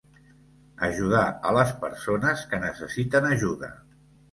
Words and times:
Ajudar 0.87 1.25
a 1.51 1.51
les 1.59 1.75
persones 1.85 2.43
que 2.55 2.63
necessiten 2.65 3.31
ajuda. 3.31 3.73